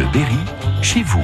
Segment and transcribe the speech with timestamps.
[0.00, 0.38] Bleu Berry,
[0.80, 1.22] chez vous.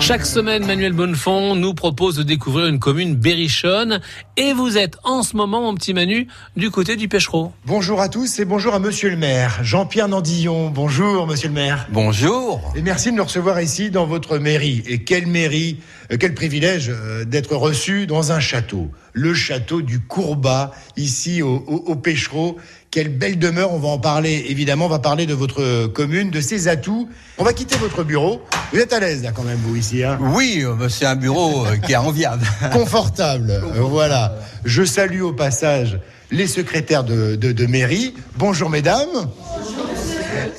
[0.00, 4.02] Chaque semaine, Manuel Bonnefond nous propose de découvrir une commune berrichonne.
[4.36, 7.54] Et vous êtes en ce moment, mon petit Manu, du côté du Pêchereau.
[7.64, 10.68] Bonjour à tous et bonjour à Monsieur le maire, Jean-Pierre Nandillon.
[10.68, 11.86] Bonjour Monsieur le maire.
[11.90, 12.70] Bonjour.
[12.76, 14.82] Et merci de nous recevoir ici dans votre mairie.
[14.86, 15.78] Et quelle mairie,
[16.12, 18.90] euh, quel privilège euh, d'être reçu dans un château.
[19.12, 22.56] Le château du Courbat, ici au, au, au Pêchereau.
[22.90, 26.40] Quelle belle demeure, on va en parler évidemment, on va parler de votre commune, de
[26.40, 27.08] ses atouts.
[27.38, 28.42] On va quitter votre bureau.
[28.72, 30.18] Vous êtes à l'aise là quand même vous ici hein?
[30.20, 32.46] Oui, euh, c'est un bureau euh, qui est enviable.
[32.72, 34.34] Confortable, euh, voilà.
[34.64, 35.98] Je salue au passage
[36.30, 38.14] les secrétaires de, de, de mairie.
[38.38, 39.08] Bonjour mesdames.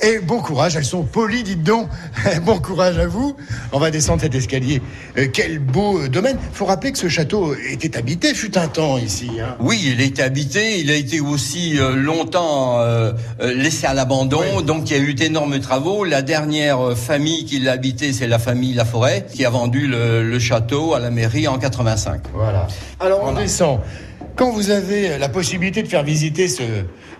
[0.02, 1.88] Et bon courage, elles sont polies, dites donc.
[2.44, 3.36] bon courage à vous.
[3.72, 4.80] On va descendre cet escalier.
[5.18, 6.36] Euh, quel beau euh, domaine.
[6.52, 9.30] Faut rappeler que ce château était habité, fut un temps ici.
[9.40, 9.56] Hein.
[9.60, 12.78] Oui, il a été habité, il a été aussi euh, longtemps
[13.40, 14.64] laissé à l'abandon, Oui.
[14.64, 16.04] donc il y a eu d'énormes travaux.
[16.04, 20.38] La dernière famille qui l'a habité, c'est la famille Laforêt, qui a vendu le, le
[20.38, 22.20] château à la mairie en 85.
[22.34, 22.66] Voilà.
[23.00, 23.40] Alors on Voilà.
[23.42, 23.80] descend.
[24.36, 26.62] Quand vous avez la possibilité de faire visiter ce,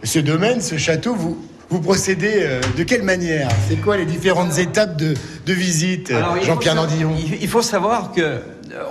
[0.02, 1.38] ce domaine, ce château, vous,
[1.74, 6.44] vous procédez euh, de quelle manière C'est quoi les différentes étapes de, de visite, faut
[6.44, 7.10] Jean-Pierre Nandillon
[7.42, 8.38] il- faut savoir que euh,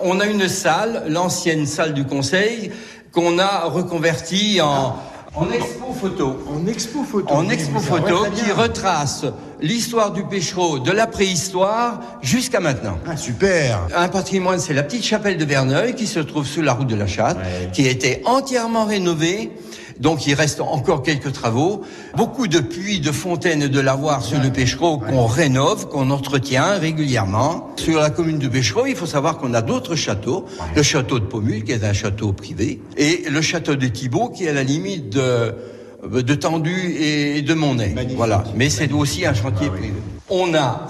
[0.02, 2.72] on a une salle, l'ancienne salle du conseil,
[3.14, 4.98] qu'on a reconvertie en,
[5.34, 6.38] en expo photo.
[6.54, 7.34] En expo photo.
[7.34, 9.23] En expo photo qui retrace
[9.61, 12.98] l'histoire du pêchereau de la préhistoire jusqu'à maintenant.
[13.09, 13.80] Ah, super.
[13.95, 16.95] Un patrimoine, c'est la petite chapelle de Verneuil qui se trouve sous la route de
[16.98, 17.70] la Chatte, Ouais.
[17.72, 19.52] qui a été entièrement rénovée.
[19.99, 21.81] Donc il reste encore quelques travaux.
[22.16, 26.77] Beaucoup de puits, de fontaines et de lavoirs sur le Pêchereau qu'on rénove, qu'on entretient
[26.77, 27.69] régulièrement.
[27.77, 30.45] Sur la commune de Pêchereau, il faut savoir qu'on a d'autres châteaux.
[30.75, 34.45] Le château de Pomule, qui est un château privé, et le château de Thibault, qui
[34.45, 35.53] est à la limite de,
[36.11, 37.95] de Tendu et de Monet.
[38.16, 38.44] Voilà.
[38.55, 39.94] Mais c'est aussi un chantier privé.
[40.30, 40.88] On a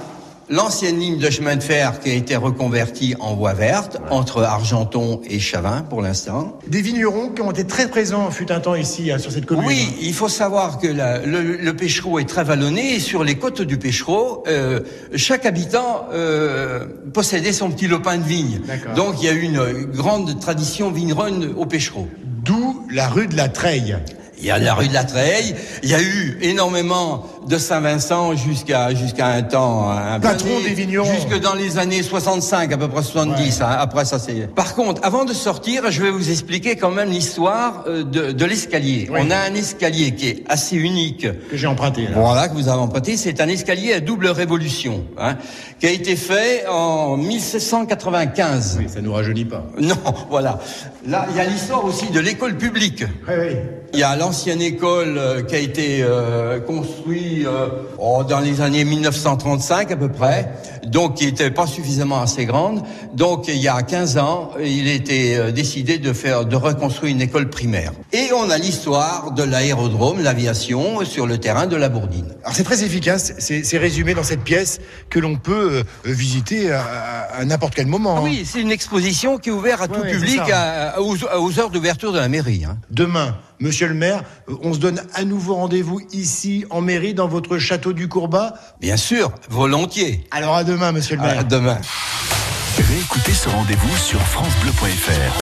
[0.50, 5.22] l'ancienne ligne de chemin de fer qui a été reconvertie en voie verte entre Argenton
[5.30, 6.60] et Chavin pour l'instant.
[6.68, 9.66] Des vignerons qui ont été très présents, fut un temps ici, hein, sur cette commune.
[9.66, 13.36] Oui, il faut savoir que la- le, le Pêchereau est très vallonné et sur les
[13.36, 14.82] côtes du Pêchereau, euh,
[15.16, 18.62] chaque habitant euh, possédait son petit lopin de vigne.
[18.96, 22.08] Donc il y a eu une grande tradition vigneronne au Pêchereau.
[22.44, 23.98] D'où la rue de la Treille.
[24.40, 28.36] Il y a la rue de la Treille, il y a eu énormément de Saint-Vincent
[28.36, 31.12] jusqu'à jusqu'à un temps un peu Patron des vignerons.
[31.14, 33.68] jusque dans les années 65 à peu près 70 hein.
[33.80, 37.84] après ça c'est Par contre, avant de sortir, je vais vous expliquer quand même l'histoire
[37.88, 39.08] euh, de, de l'escalier.
[39.12, 39.20] Oui.
[39.22, 41.28] On a un escalier qui est assez unique.
[41.50, 42.04] Que j'ai emprunté.
[42.04, 42.12] Là.
[42.16, 45.36] Voilà que vous avez emprunté, c'est un escalier à double révolution hein,
[45.80, 48.78] qui a été fait en 1795.
[48.80, 49.66] Oui, ça nous rajeunit pas.
[49.80, 49.96] Non,
[50.30, 50.60] voilà.
[51.08, 53.04] Là, il y a l'histoire aussi de l'école publique.
[53.28, 53.56] Oui, oui.
[53.94, 57.68] Il y a l'ancienne école euh, qui a été euh, construite euh,
[57.98, 60.52] oh, dans les années 1935 à peu près,
[60.86, 62.84] donc qui était pas suffisamment assez grande.
[63.14, 67.22] Donc il y a 15 ans, il était euh, décidé de faire de reconstruire une
[67.22, 67.92] école primaire.
[68.12, 72.34] Et on a l'histoire de l'aérodrome, l'aviation sur le terrain de la Bourdine.
[72.44, 74.80] Alors c'est très efficace, c'est résumé dans cette pièce
[75.10, 78.16] que l'on peut euh, visiter à, n'importe quel moment.
[78.18, 78.24] Ah hein.
[78.26, 82.12] oui, c'est une exposition qui est ouverte à tout Ouais, public à- aux heures d'ouverture
[82.12, 82.64] de la mairie.
[82.66, 82.78] Hein.
[82.92, 87.28] Demain, monsieur le maire, euh, on se donne à nouveau rendez-vous ici en mairie dans
[87.28, 88.54] votre château du Courbat.
[88.80, 90.28] Bien sûr, volontiers.
[90.32, 91.40] Alors à demain, monsieur le maire.
[91.40, 91.80] À demain.
[92.78, 95.32] Réécoutez ce rendez-vous sur FranceBleu.fr.